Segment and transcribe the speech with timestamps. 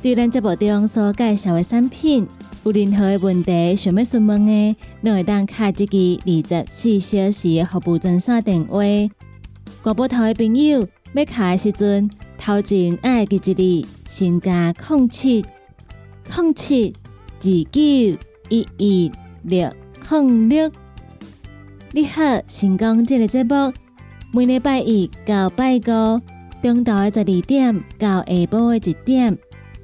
[0.00, 2.24] 对咱节目中所介绍的产品，
[2.62, 8.78] 有任何的问题想要询问的，都会当卡这个二十四小时的服务专线电话。
[9.82, 15.44] 广播台的朋友要卡的时阵，头前爱记一字，先加空七
[16.32, 16.94] 空七
[17.40, 17.80] 二九
[18.50, 19.12] 一一
[19.42, 19.68] 六
[20.08, 20.70] 空六。
[21.90, 23.72] 你好，成功这个节目，
[24.32, 26.20] 每礼拜一到拜五，
[26.62, 29.36] 中昼的十二点到下晡的一点。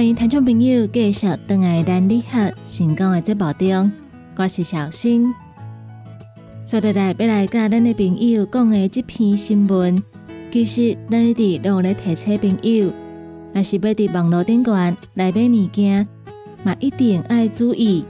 [0.00, 3.92] 欢迎听众朋友继续登来咱你好成功的节目中，
[4.34, 5.30] 我是小新。
[6.64, 10.02] 接下来要来甲咱的朋友讲的这篇新闻，
[10.50, 12.90] 其实咱一直拢咧提醒朋友，
[13.52, 16.08] 若是要伫网络顶端来买物件，
[16.62, 18.02] 嘛一定爱注意，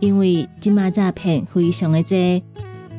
[0.00, 2.18] 因为即马诈骗非常的多，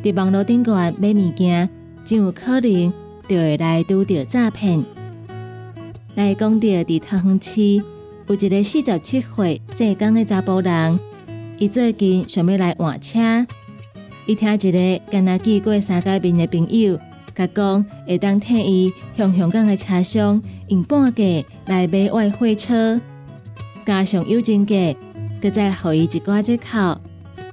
[0.01, 1.69] 伫网络顶端买物件，
[2.03, 2.91] 真有可能
[3.27, 4.83] 就会来拄着诈骗。
[6.15, 7.94] 来讲到伫桃园市。
[8.27, 10.99] 有一个四十七岁姓江的查甫人，
[11.59, 13.19] 伊最近想要来换车，
[14.25, 16.99] 伊听一个跟他见过三界面的朋友，
[17.35, 21.23] 甲讲会当替伊向香港的车商用半价
[21.67, 22.99] 来买外汇车，
[23.85, 24.75] 加上友情价，
[25.39, 26.99] 搁再互伊一寡折扣，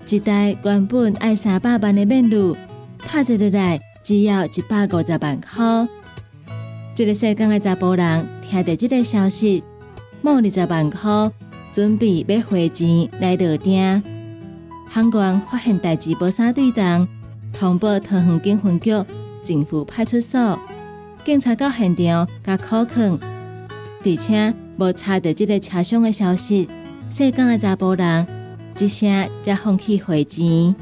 [0.09, 2.57] 一台原本爱三百万的面路，
[2.99, 5.87] 拍一日来只要一百五十万块。
[6.95, 9.63] 这个姓江的查甫人听到这个消息。
[10.23, 11.31] 冒二十万块，
[11.73, 14.01] 准备要汇钱来落订。
[14.89, 17.09] 航官发现代志无啥对当，
[17.53, 18.93] 通报桃园警分局
[19.43, 20.57] 政府派出所。
[21.25, 23.19] 警察到现场甲考肯，
[24.05, 26.69] 而且无查到这个车厢的消息。
[27.11, 28.27] 细港的查甫人
[28.79, 30.75] 一声才放弃汇钱。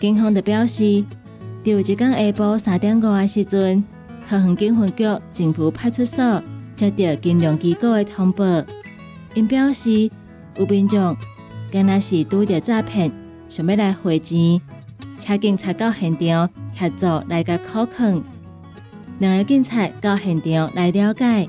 [0.00, 1.04] 警方就表示，
[1.64, 3.82] 就一天下晡三点五的时阵，
[4.28, 6.40] 桃园警分局政府派出所。
[6.90, 8.44] 接到金融机构的通报，
[9.34, 10.10] 因表示
[10.56, 11.16] 有民众
[11.70, 13.12] 敢若是拄着诈骗，
[13.48, 14.60] 想要来汇钱，
[15.18, 18.22] 请警察到现场协助来个考肯。
[19.18, 21.48] 两个警察到现场来了解，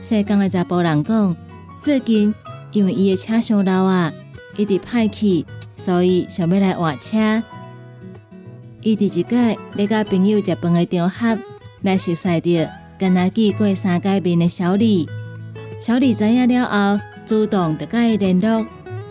[0.00, 1.36] 西江的查甫人讲，
[1.80, 2.34] 最近
[2.72, 4.12] 因为伊的车上老啊，
[4.56, 5.46] 一直歹去，
[5.76, 7.42] 所以想要来换车。
[8.80, 11.38] 伊伫一个咧甲朋友食饭的场合
[11.82, 12.81] 来熟悉着。
[13.02, 15.08] 跟他寄过三界面的小李。
[15.80, 18.64] 小李知影了后，主动就甲伊联络，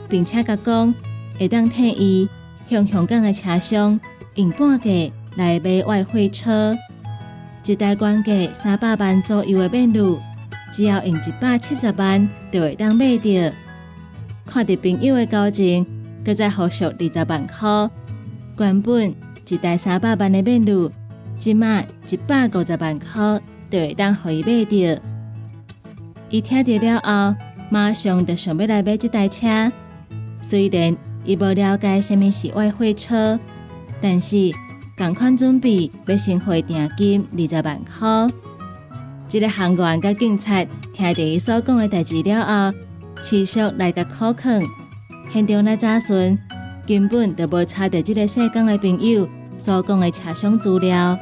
[0.08, 0.96] 并且甲讲
[1.38, 2.30] 会当替伊
[2.70, 4.00] 向香港的车商
[4.36, 4.90] 用半价
[5.36, 6.74] 来买外汇车，
[7.66, 10.18] 一台官价三百万左右的面路，
[10.72, 13.30] 只要用一百七十万就会当买到。
[14.46, 15.86] 看到朋友的交情，
[16.24, 17.90] 佮再付续二十万块，
[18.58, 19.14] 原本
[19.50, 20.90] 一台三百万的面路，
[21.38, 23.42] 即卖一百五十万块
[23.72, 25.02] 就会当互伊买到。
[26.30, 27.36] 伊听到了后，
[27.70, 29.72] 马上就想要来买这台车。
[30.42, 33.40] 虽然伊无了解什么是外汇车，
[34.02, 34.52] 但是
[34.98, 38.36] 同款准备要先汇定金二十万块。
[39.28, 42.78] 这个行员甲警察听到伊所讲的代志了后，
[43.24, 44.62] 持续来个考肯，
[45.30, 46.38] 现场来查询，
[46.86, 49.28] 根本就无查到这个细港的朋友
[49.58, 51.18] 所讲的车厢资料，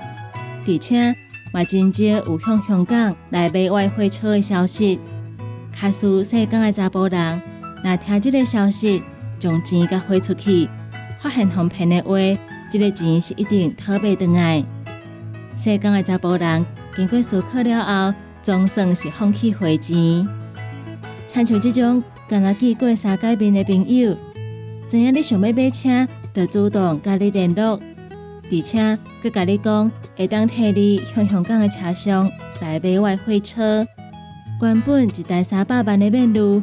[0.68, 1.16] 而且
[1.52, 5.00] 嘛真少有向香港来买外汇车的消息。
[5.72, 7.42] 卡苏西港的查甫人，
[7.84, 9.02] 若听这个消息，
[9.40, 10.68] 将钱甲汇出去，
[11.20, 12.18] 发现哄骗的话，
[12.70, 14.64] 这个钱是一定讨袂回来。
[15.56, 16.66] 西港的查甫人
[16.96, 18.14] 经过思考了后，
[18.44, 20.28] 总算是放弃汇钱。
[21.28, 24.16] 参像这种敢若见过三界面的朋友，
[24.88, 27.80] 知影你想要买车，就主动甲你联络，
[28.52, 32.30] 而且佮甲你讲会当替你向香港的车商
[32.62, 33.86] 来买外汇车。
[34.62, 36.62] 原本一台三百万的面路，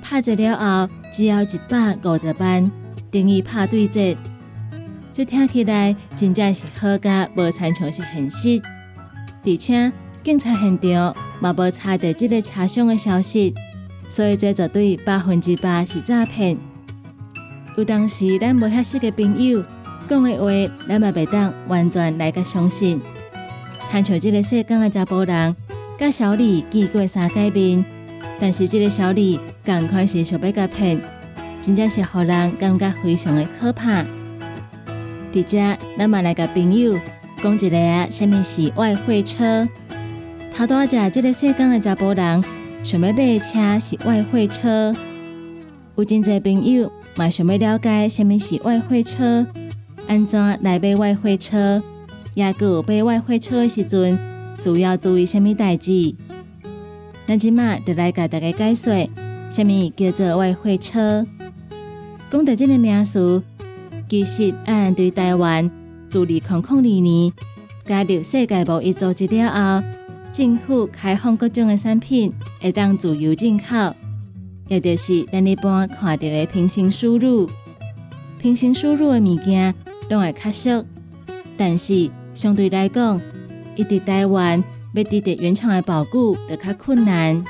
[0.00, 0.56] 拍折了
[0.86, 2.70] 后只要一百五十万，
[3.10, 4.16] 等于拍对折。
[5.12, 8.62] 这听起来真正是好甲无参像是现实，
[9.44, 9.92] 而且
[10.22, 13.54] 警察现场嘛无查到这个车商的消息。
[14.08, 16.58] 所以这绝对百分之百是诈骗。
[17.76, 19.64] 有当时咱无遐识的朋友
[20.08, 23.00] 讲的话，咱嘛袂当完全来个相信。
[23.90, 25.56] 参像这个世间的查甫人，
[25.98, 27.84] 甲小李见过三界面，
[28.40, 31.00] 但是这个小李赶快是想要甲骗，
[31.60, 34.04] 真正是互人感觉非常的可怕。
[35.32, 36.98] 伫遮，咱嘛来个朋友
[37.42, 39.68] 讲一个啊，什么是外汇车？
[40.56, 42.44] 头拄仔这个世间的查甫人。
[42.84, 44.92] 想要买车是外汇车，
[45.94, 49.46] 有真侪朋友嘛想要了解什么是外汇车，
[50.06, 51.82] 安怎来买外汇车，
[52.34, 54.18] 也有买外汇车的时阵
[54.58, 56.14] 需要注意什么代志。
[57.26, 59.08] 咱即马就来甲大家解说，
[59.50, 61.26] 什么叫做外汇车。
[62.30, 63.42] 讲到这个名词，
[64.08, 65.70] 其实按对台湾
[66.08, 67.32] 自二零零二年
[67.84, 69.86] 加入世界贸易组织了后。
[70.32, 73.94] 政府开放各种的产品，会当自由进口，
[74.66, 77.50] 也就是咱一般看到的平行输入。
[78.40, 79.74] 平行输入的物件
[80.08, 80.84] 拢会较俗，
[81.56, 83.20] 但是相对来讲，
[83.76, 84.62] 一直台湾
[84.94, 87.42] 要得到原厂的保固就较困难。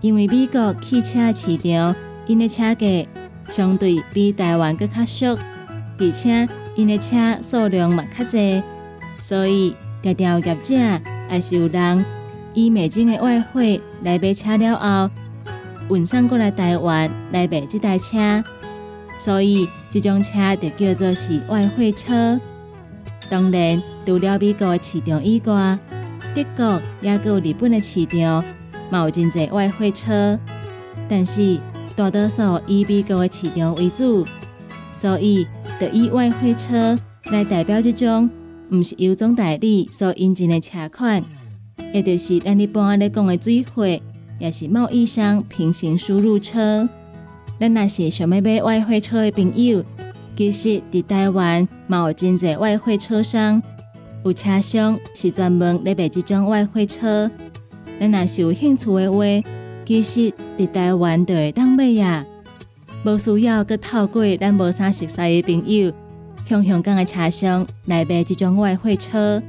[0.00, 1.94] 因为美国汽车市场，
[2.26, 3.06] 因的车价
[3.48, 5.38] 相对比台湾佫较俗，
[5.98, 8.62] 而且因的车数量嘛较济，
[9.22, 10.74] 所以条条业者。
[11.30, 12.04] 也是有人
[12.54, 15.10] 以美金的外汇来买车了后，
[15.94, 18.42] 运送过来台湾来买这台车，
[19.18, 22.40] 所以这种车就叫做是外汇车。
[23.30, 25.78] 当然，除了美国的市场以外，
[26.34, 28.44] 德国也有日本的市场，
[28.90, 30.38] 嘛有真侪外汇车，
[31.08, 31.58] 但是
[31.94, 34.26] 大多数以美国的市场为主，
[34.92, 35.46] 所以
[35.80, 38.28] 就以外汇车来代表这种。
[38.70, 41.24] 毋是由总代理所引进的车款，
[41.94, 43.86] 也就是咱一般咧讲的水货，
[44.38, 46.86] 也是贸易商平行输入车。
[47.60, 49.84] 咱若是想要买外汇车的朋友，
[50.36, 53.60] 其实伫台湾嘛有真侪外汇车商，
[54.24, 57.28] 有车商是专门咧卖这种外汇车。
[57.98, 59.24] 咱若是有兴趣的话，
[59.84, 62.24] 其实伫台湾就会当买呀，
[63.04, 65.92] 无需要搁透过咱无啥熟悉的朋友。
[66.48, 69.42] 向香港的车商来买这种外汇车，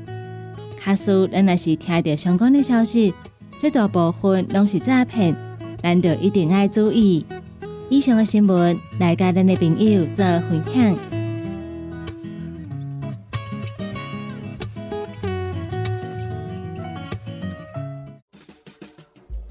[0.78, 3.14] 卡苏咱若是听到相关的消息，
[3.62, 5.36] 这大部分拢是诈骗，
[5.82, 7.24] 咱就一定要注意。
[7.90, 10.96] 以上的新闻来甲咱的朋友做分享。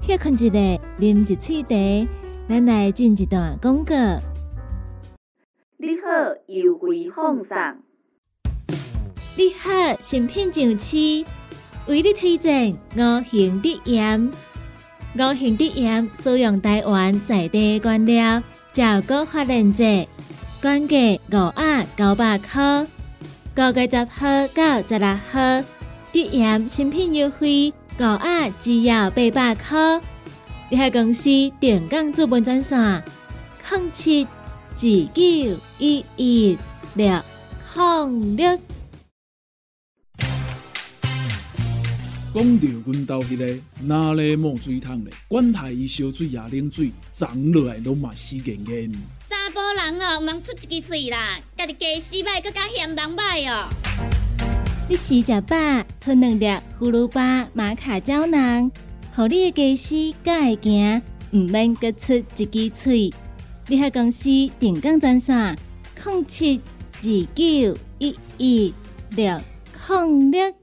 [0.01, 2.09] 歇困一下，啉一喙茶，
[2.47, 3.93] 咱来进一段广告。
[6.47, 7.57] 优惠放送。
[9.37, 9.69] 你好，
[9.99, 10.97] 新品上市，
[11.87, 14.31] 为你推荐五行的盐。
[15.19, 20.07] 五行的盐使用台湾在地原料，照顾发连接，
[20.63, 20.95] 原价
[21.29, 22.87] 五啊九百块，
[23.53, 25.61] 九月十号到十六号，
[26.13, 30.01] 的盐新品优惠，五盒只要八百块。
[30.69, 33.03] 你喺公司电工资本专线：
[33.69, 36.57] 零七二九一一
[36.93, 37.19] 六
[37.75, 38.57] 零六。
[42.39, 48.93] 讲到阮兜迄个哪里冒水桶咧，管他伊烧水也冷水，长落来拢嘛死硬硬。
[49.29, 53.67] 查甫人哦，毋通出一支喙啦，家己家洗歹，更加嫌人歹哦。
[54.87, 56.45] 你食食饱，吞两粒
[56.79, 58.71] 葫芦巴、马卡胶囊，
[59.13, 61.01] 互你的家洗才会行，
[61.33, 63.13] 毋免各出一支喙。
[63.67, 65.57] 你喺公司定岗专线：
[66.01, 66.61] 控七
[67.01, 67.03] 二
[67.35, 68.73] 九一一
[69.09, 69.41] 六
[69.89, 70.58] 零六。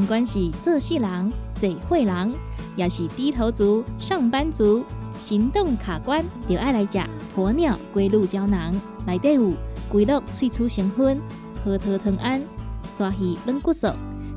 [0.00, 2.32] 不管是做事人、嘴会人，
[2.74, 4.82] 也是低头族、上班族，
[5.18, 6.98] 行动卡关，就爱来食
[7.36, 8.74] 鸵鸟龟鹿胶囊。
[9.06, 9.52] 内底有
[9.90, 11.20] 龟鹿萃取成分，
[11.62, 12.42] 核桃藤胺、
[12.90, 13.88] 刷鱼软骨素，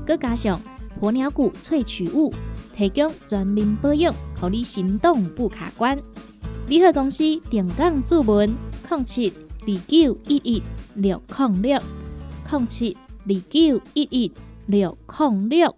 [0.05, 0.59] 佮加上
[0.99, 2.29] 鸵鸟骨萃取物，
[2.75, 5.97] 提供全面保养，让你行动不卡关。
[6.67, 8.53] 联合公司定岗注文：
[8.89, 10.61] 零七二九一一
[10.95, 11.81] 六零六
[12.51, 14.31] 零七二九一一。
[14.65, 15.75] 六控六，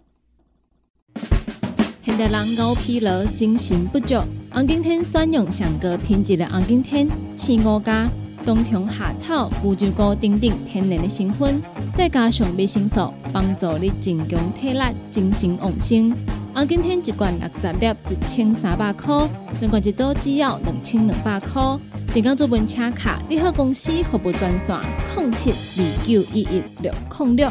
[2.04, 4.14] 现代人熬疲劳、精神不足。
[4.52, 8.08] 红景天选用上高品质的红景天青乌加
[8.44, 11.60] 冬虫夏草、乌鸡菇等等天然的成分，
[11.96, 16.14] 再加上维生素，帮助你增强体力、精神旺盛。
[16.54, 19.28] 红景天一罐六十粒，一千三百块；
[19.60, 21.76] 两罐一组只要两千两百块。
[22.14, 24.78] 电工做本车卡，你好公司服务专线：
[25.16, 27.50] 零七二九一一六零六。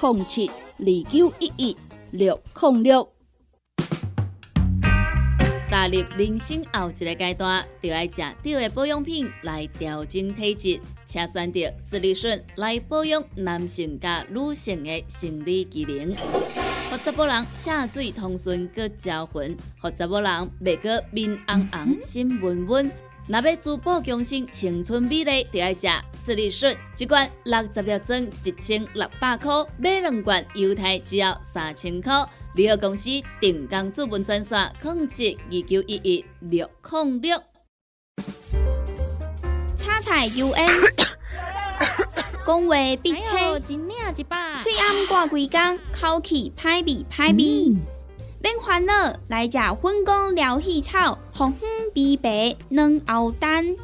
[0.00, 1.76] 零七二九一一
[2.12, 3.06] 六零六。
[5.68, 16.08] 踏入人生后一个阶段，就要食对的保养品来调整体质，请选择斯利顺来保养男性加女性的生理机能，
[16.90, 22.90] 让查甫人下水通顺个招魂，让查甫人袂个面红红心温温。
[23.32, 32.28] 若要珠宝强身、青春美丽，就要食斯利顺，一罐六十粒装，一千六百块；买两罐，犹太只要三千块。
[32.56, 33.08] 联合公司
[33.40, 37.40] 定岗资本专线：控制二九一一六零六。
[39.76, 40.66] 叉菜 U N，
[42.44, 47.76] 讲话必切，嘴暗挂几工，口气歹味歹味。
[48.42, 53.76] 免烦恼，来食粉果疗气草，红粉枇杷软藕丹，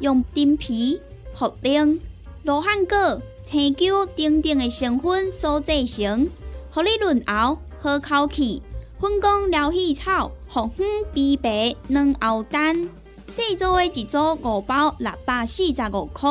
[0.00, 1.00] 用丁皮、
[1.36, 2.00] 茯苓、
[2.42, 6.28] 罗汉果、青椒等等的成分所制成，
[6.72, 8.60] 合你润喉好口气。
[8.98, 12.88] 粉果疗气草，红粉枇杷软藕丹，
[13.28, 16.28] 细组的一组五包六百四十五块，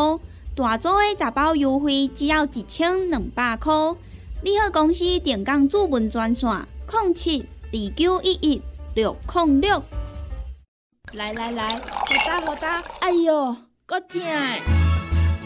[0.54, 3.74] 大组的十包优惠只要一千两百块。
[4.44, 6.50] 你好，公司电工主文专线：
[6.92, 7.46] 零七。
[7.72, 8.60] 二九一一
[8.96, 9.84] 六零六，
[11.14, 11.84] 来来来，好
[12.26, 14.20] 打好打，哎哟，够痛！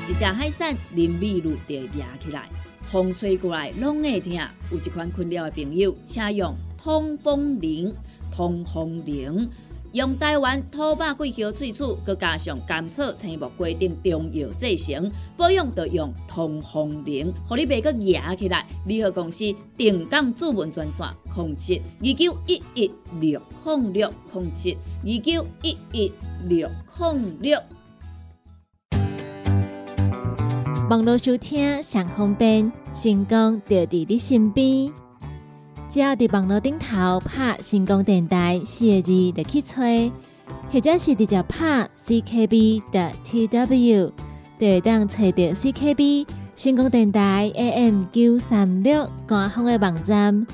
[0.07, 2.47] 一只海扇淋米露就压起来，
[2.89, 4.31] 风吹过来拢会痛。
[4.71, 7.93] 有一款困扰的朋友，请用通风铃，
[8.31, 9.49] 通风铃。
[9.93, 18.65] 用台湾土白桂花萃取，佮加上甘草、青木、规定中药制成，保养要用通风灵，互你袂佮压起来。
[18.87, 19.45] 联合公司
[19.77, 26.11] 定岗主文专线：零七二九一一六零六零七二九一一
[26.45, 27.59] 六零六。
[30.89, 35.02] 网络收听上方便，成功就伫你身边。
[35.93, 40.11] 只要伫网络顶头拍成功电台四个字，就去吹；
[40.71, 44.11] 或者是直接拍 CKB 的 TW，
[44.57, 50.47] 就会当找到 CKB 成功电台 AM 九三六官方的网站。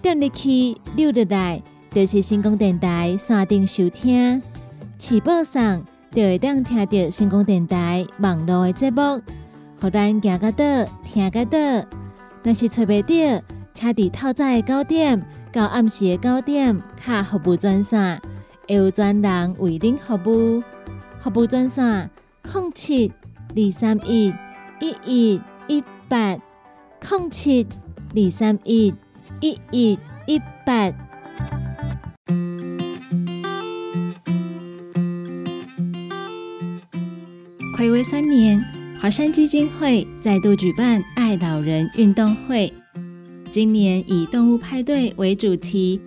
[0.00, 4.40] 点入去六日台，就是成功电台山顶收听。
[4.96, 9.20] 起播上就会当听到成功电台网络的节目，
[9.78, 10.64] 互咱行个倒，
[11.04, 11.58] 听个倒。
[12.42, 13.44] 若是找袂到，
[13.82, 15.20] 车伫透早的九点
[15.50, 18.22] 到暗时的九点，卡服务专线
[18.68, 20.62] 有专人为您服务。
[21.20, 22.08] 服务专线：
[22.44, 23.10] 零七
[23.56, 24.32] 二三一
[24.78, 26.38] 一一一八
[27.00, 27.66] 零七
[28.14, 28.94] 二三一
[29.40, 30.92] 一一一八。
[37.76, 38.64] 暌违三年，
[39.00, 42.72] 华山基金会再度举办爱老人运动会。
[43.52, 46.00] 今年以动物派对为主题，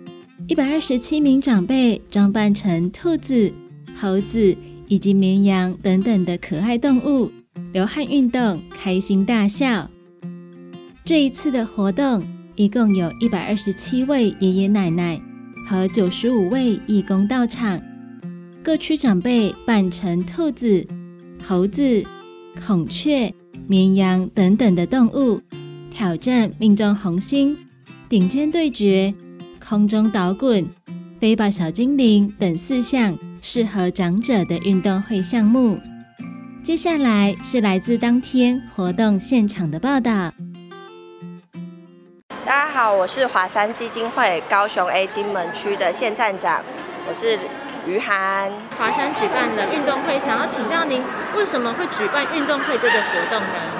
[0.48, 3.52] 一百二十七名长辈装扮成兔子、
[3.94, 4.56] 猴子
[4.88, 7.30] 以及绵羊等等的可爱动物，
[7.72, 9.88] 流汗运动，开心大笑。
[11.04, 12.20] 这一次的活动，
[12.56, 15.16] 一共有一百二十七位爷爷奶奶
[15.64, 17.80] 和九十五位义工到场，
[18.60, 20.84] 各区长辈扮成兔子、
[21.40, 22.02] 猴子、
[22.66, 23.32] 孔雀、
[23.68, 25.40] 绵羊等等的动物。
[25.96, 27.56] 挑战命中红心、
[28.06, 29.14] 顶尖对决、
[29.66, 30.68] 空中倒滚、
[31.18, 35.80] 飞吧小精灵等四项适合长者的运动会项目。
[36.62, 40.34] 接下来是来自当天活动现场的报道。
[42.44, 46.62] 大家好，我是华山基金会高雄 A 金门区的县站长，
[47.08, 47.38] 我是
[47.86, 48.52] 于涵。
[48.76, 51.02] 华山举办了运动会，想要请教您，
[51.34, 53.75] 为什么会举办运动会这个活动呢？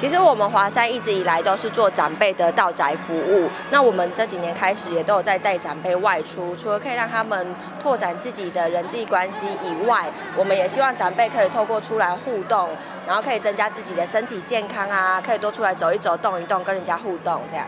[0.00, 3.50] 其实我们华山一直以来都是做长辈的到宅服务。
[3.70, 12.70] 那我们这几年开始也都有在带长辈外出，除了可以让他们拓展自己的人际关系以外，我们也希望长辈可以透过出来互动，
[13.06, 17.66] 然后可以增加自己的身体健康啊，可以多出来走一走、动一动，跟人家互动这样。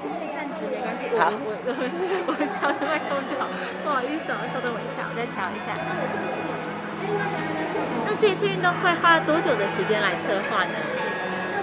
[0.00, 1.70] 可以站直没关系，好我我
[2.28, 3.46] 我调下麦克风就好。
[3.84, 5.76] 不好意思啊，稍等我一下，我再调一下。
[8.06, 11.03] 那这次运动会花了多久的时间来策划呢？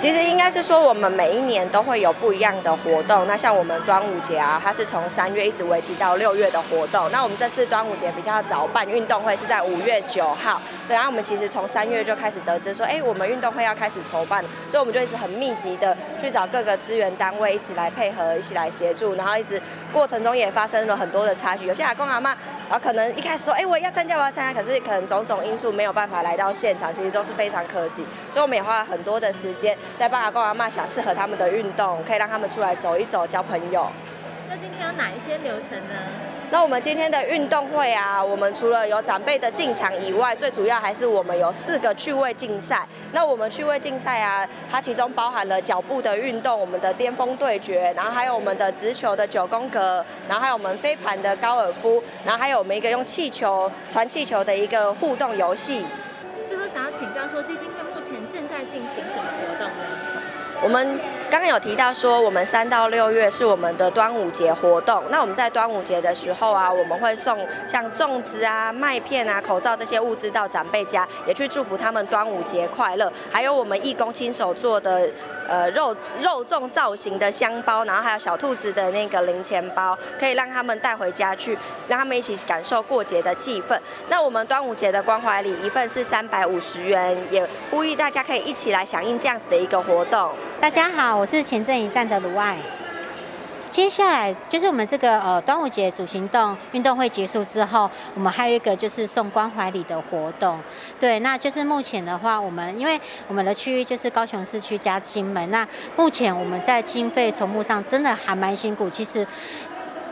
[0.01, 3.27] 其实应该是说，我们每一年都会有不一样的活动。
[3.27, 7.07] 那像我们端午节啊，它是从三月一直维持到六月的活动。
[7.11, 10.59] 那我们这次端午节比较早办运动会，是在五月九号。
[10.89, 19.13] 然后我们其实从三月就开始得知说，哎，我们运动会要开始筹办，所以我们就一直很密集的去找各个资源单位一起来配合，一起来协助。
[19.13, 19.61] 然后一直
[19.93, 21.67] 过程中也发生了很多的差距。
[21.67, 22.31] 有些阿公阿妈，
[22.67, 28.03] 然后可能一开始说，哎，我要参加，我要参加，可是可能种种因素没有办法来到现场，其实都是非常可惜。
[28.31, 29.77] 所以我们也花了很多的时间。
[29.97, 33.87] 在帮阿公阿妈想适合他们的运动，可以让他们出来走一走，交朋友。
[34.49, 35.95] 那今天有哪一些流程呢？
[36.49, 42.85] 那我们今天的运动会啊，我们除了有长辈的进场以外，最主要还是我们有四个趣味竞赛。
[43.13, 55.85] 那我们趣味竞赛啊，它其中包含了脚步的运动，我们的巅峰对决，然后还有我们的直球的九宫格，然后还有我们飞盘的高尔夫，然后还有我们一个用气球传气球的一个互动游戏。
[56.45, 57.81] 最后想要请教说，基金会
[58.41, 59.83] 现在进行什么活动呢？
[60.63, 60.99] 我们
[61.31, 65.01] 刚刚有提到说，我们三到六月是我们的端午节活动。
[65.09, 73.09] 那我们在端午节的时候啊，我们会送像粽子啊、麦片啊、口罩这些物资到长辈家，也去祝福他们端午节快乐。
[73.31, 75.09] 还有我们义工亲手做的
[75.47, 83.79] 呃肉肉粽造型的香包，然后还有小兔子的那个零钱包，可以让他们带回家去，让他们一起感受过节的气氛。
[84.09, 90.29] 那我们端午节的关怀礼一份是三百五十元，也呼吁大家可以一起来响应这样子的一个活动。
[90.61, 92.55] 大家好，我是前阵一站的卢爱。
[93.67, 100.59] 接下来就是我们这个呃端午节主行动运动会结束之后，我们还有一个就是送关怀礼的活动。
[100.99, 108.87] 对，那就是目前的话，我们因为我们的区域就是高雄市区加金门，那目前我们在经费筹募上真的还蛮辛苦。
[108.87, 109.25] 其实。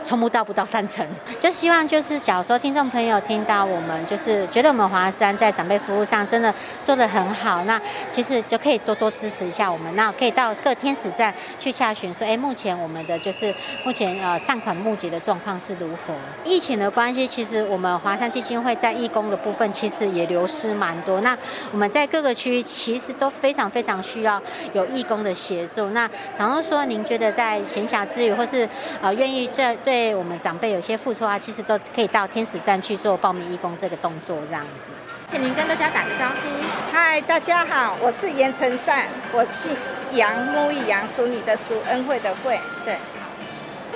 [0.03, 1.05] 冲不到不到三成，
[1.39, 7.79] 就希望就是假如说听众朋友听到我们就是觉得我们华山在长辈服务上真的做得很好，那
[8.11, 16.13] 其实就可以多多支持一下我们，那可以到各天使站去查询说，哎，目前我们的就是目前呃善款募集的状况是如何？
[16.43, 21.37] 疫情的关系，其实我们华山基金会在义工的部分其实也流失蛮多，那
[21.71, 24.41] 我们在各个区域其实都非常非常需要
[24.73, 25.89] 有义工的协助。
[25.89, 28.67] 那倘若说您觉得在闲暇之余或是
[29.01, 34.91] 呃愿意这对我们长辈有些付出啊，其实都可以到天使站去做报名义工这个动作，这样子。
[35.27, 36.93] 请您跟大家打个招呼。
[36.93, 39.75] 嗨，大家好，我是盐城站，我姓
[40.11, 42.59] 杨，木易杨，属你的属，恩惠的惠。
[42.85, 42.95] 对，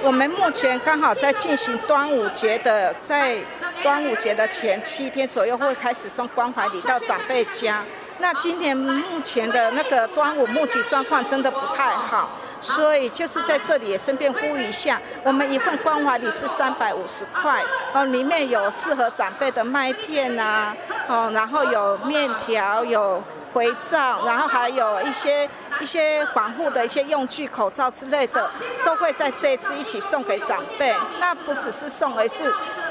[0.01, 3.37] 我们目前刚好在进行端午节的，在
[3.83, 7.85] 端午节的前七天左右会开始送关怀礼到长辈家。
[8.17, 12.29] 那今年目前的那个端午募集状况真的不太好。
[12.63, 17.61] 所以就是在这里也顺便呼吁一下，我们一份关怀礼是三百五十块
[17.93, 20.73] 哦，里面有适合长辈的麦片呐，
[21.07, 23.21] 哦，然后有面条、有
[23.53, 25.47] 肥皂，然后还有一些
[25.81, 28.49] 一些防护的一些用具、口罩之类的，
[28.85, 30.95] 都会在这次一起送给长辈。
[31.19, 32.45] 那不只是送，而是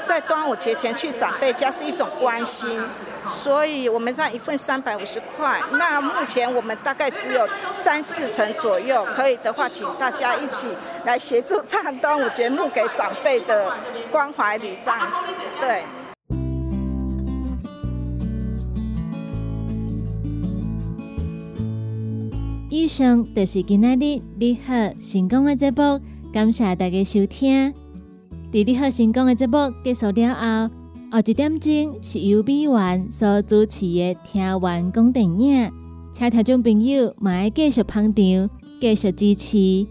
[0.05, 2.81] 在端午节前去长辈家是一种关心，
[3.25, 5.61] 所以我们这样一份三百五十块。
[5.73, 10.67] 那目前我们大概只有三四成左右，可以的话，请大家一起
[11.05, 13.73] 来协助唱端午节目给长辈的
[14.11, 15.83] 关怀礼，这样子，对。
[22.69, 26.01] 以上就是今天的你好成功的节目，
[26.33, 27.82] 感谢大家收听。
[28.53, 30.73] 伫你好成功的节目结束了后，
[31.11, 35.71] 后一点钟是由美元所主持的听完讲电影，
[36.11, 39.87] 请听众朋友买继续捧场，继续支持。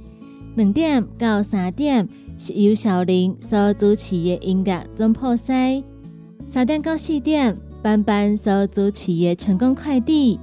[0.54, 5.82] 两点到三点是由小林所主持的音乐总破塞，
[6.46, 10.38] 三点到四点班班所主持的成功快递。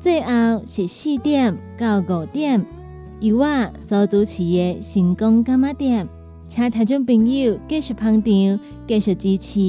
[0.00, 2.66] 最后是四点到五点，
[3.20, 6.08] 由我所主持的成功干妈店，
[6.48, 9.60] 请听众朋友继续捧场，继续支持。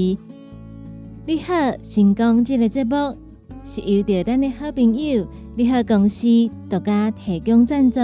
[1.26, 3.18] 你好，成功这个节目
[3.66, 8.00] 是由着咱的好朋友你好公司独家提供赞助。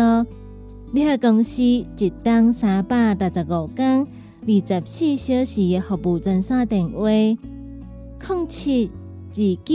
[0.91, 4.05] 你好公司一档三百六十五天、
[4.41, 8.91] 二十四小时的服务专线电话：零七
[9.31, 9.73] 二九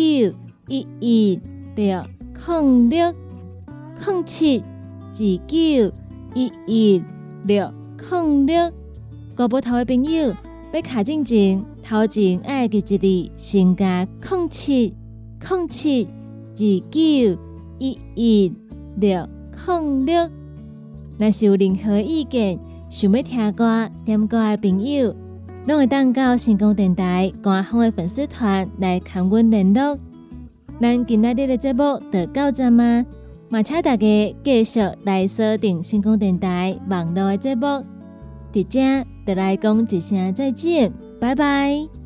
[0.68, 1.40] 一一
[1.74, 2.02] 六。
[2.46, 3.14] 零六
[4.06, 5.92] 零七二九
[6.34, 7.02] 一一
[7.44, 8.72] 六零六，
[9.40, 10.36] 国宝头的朋友
[10.70, 14.94] 要卡进前，头前爱记一字，先加零七
[15.48, 17.40] 零七二九
[17.78, 18.52] 一一
[18.96, 19.26] 六
[19.66, 20.28] 零六。
[21.16, 22.58] 若是有任何意见，
[22.90, 25.16] 想要听歌、点歌的朋友，
[25.66, 29.98] 拢会当到成功电台官方的粉丝团来跟阮联络。
[30.82, 33.06] 咱今仔日的节目就到这吗？
[33.48, 37.82] 嘛，请大家继续来锁定星空电台网络的节目。
[38.52, 41.99] 伫遮，就来讲一声再见，拜拜。